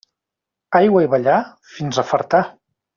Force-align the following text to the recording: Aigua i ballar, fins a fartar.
Aigua 0.79 1.03
i 1.07 1.11
ballar, 1.13 1.37
fins 1.77 2.03
a 2.03 2.09
fartar. 2.13 2.45